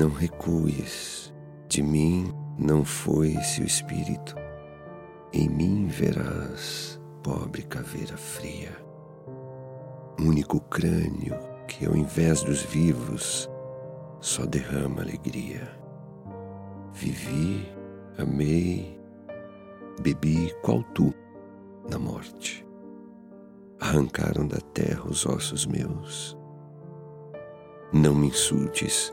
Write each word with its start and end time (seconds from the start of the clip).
Não 0.00 0.08
recues, 0.08 1.30
de 1.68 1.82
mim 1.82 2.32
não 2.58 2.86
foi-se 2.86 3.60
o 3.60 3.66
espírito, 3.66 4.34
em 5.30 5.46
mim 5.46 5.88
verás, 5.88 6.98
pobre 7.22 7.62
caveira 7.64 8.16
fria. 8.16 8.74
Único 10.18 10.58
crânio 10.58 11.38
que, 11.68 11.84
ao 11.84 11.94
invés 11.94 12.42
dos 12.42 12.62
vivos, 12.62 13.46
só 14.22 14.46
derrama 14.46 15.02
alegria. 15.02 15.70
Vivi, 16.94 17.70
amei, 18.16 18.98
bebi 20.00 20.50
qual 20.62 20.82
tu 20.94 21.12
na 21.90 21.98
morte. 21.98 22.66
Arrancaram 23.78 24.48
da 24.48 24.60
terra 24.72 25.04
os 25.06 25.26
ossos 25.26 25.66
meus. 25.66 26.34
Não 27.92 28.14
me 28.14 28.28
insultes, 28.28 29.12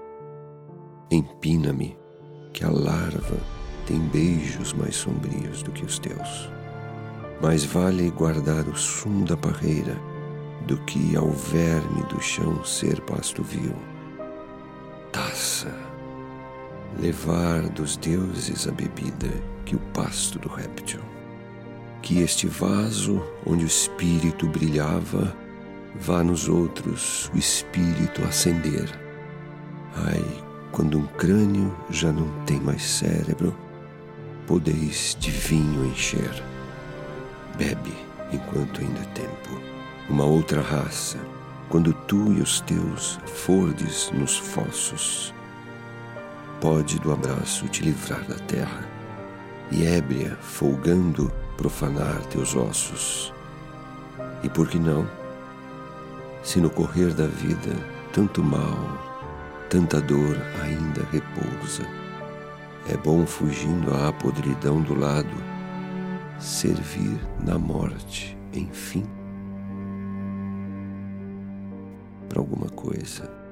empina-me, 1.11 1.97
que 2.53 2.63
a 2.63 2.69
larva 2.69 3.37
tem 3.85 3.99
beijos 3.99 4.73
mais 4.73 4.95
sombrios 4.95 5.63
do 5.63 5.71
que 5.71 5.85
os 5.85 5.99
teus. 5.99 6.49
Mais 7.41 7.63
vale 7.63 8.09
guardar 8.11 8.67
o 8.67 8.75
sumo 8.75 9.25
da 9.25 9.37
parreira 9.37 9.95
do 10.65 10.77
que 10.79 11.15
ao 11.15 11.29
verme 11.31 12.03
do 12.09 12.21
chão 12.21 12.63
ser 12.65 12.99
pasto 13.01 13.41
vil. 13.41 13.75
Taça, 15.11 15.73
levar 16.99 17.61
dos 17.69 17.95
deuses 17.95 18.67
a 18.67 18.71
bebida 18.71 19.29
que 19.65 19.75
o 19.75 19.79
pasto 19.93 20.37
do 20.39 20.49
réptil. 20.49 20.99
Que 22.01 22.21
este 22.21 22.47
vaso 22.47 23.23
onde 23.45 23.63
o 23.63 23.67
espírito 23.67 24.47
brilhava, 24.47 25.35
vá 25.95 26.23
nos 26.23 26.49
outros 26.49 27.31
o 27.33 27.37
espírito 27.37 28.23
acender. 28.23 28.89
Ai, 29.95 30.36
quando 30.71 30.97
um 30.97 31.05
crânio 31.05 31.75
já 31.89 32.11
não 32.11 32.27
tem 32.45 32.59
mais 32.59 32.83
cérebro, 32.83 33.55
podeis 34.45 35.15
de 35.19 35.31
vinho 35.31 35.85
encher. 35.85 36.43
Bebe 37.57 37.93
enquanto 38.31 38.81
ainda 38.81 38.99
é 38.99 39.05
tempo. 39.13 39.61
Uma 40.09 40.25
outra 40.25 40.61
raça, 40.61 41.17
quando 41.69 41.93
tu 41.93 42.33
e 42.33 42.41
os 42.41 42.61
teus 42.61 43.19
fordes 43.25 44.11
nos 44.11 44.37
fossos, 44.37 45.33
pode 46.61 46.99
do 46.99 47.11
abraço 47.11 47.67
te 47.67 47.83
livrar 47.83 48.23
da 48.25 48.35
terra, 48.35 48.87
e 49.71 49.85
ébria, 49.85 50.37
folgando, 50.41 51.31
profanar 51.57 52.21
teus 52.27 52.55
ossos. 52.55 53.33
E 54.43 54.49
por 54.49 54.67
que 54.67 54.79
não? 54.79 55.07
Se 56.41 56.59
no 56.61 56.69
correr 56.69 57.13
da 57.13 57.27
vida 57.27 57.75
tanto 58.13 58.41
mal, 58.41 59.06
tanta 59.69 59.99
dor 59.99 60.37
ainda 60.63 61.05
repousa, 61.11 61.83
é 62.89 62.95
bom 62.97 63.25
fugindo 63.25 63.93
à 63.93 64.13
podridão 64.13 64.81
do 64.81 64.97
lado, 64.97 65.35
servir 66.39 67.19
na 67.45 67.57
morte, 67.57 68.37
enfim, 68.53 69.05
para 72.29 72.39
alguma 72.39 72.69
coisa. 72.69 73.46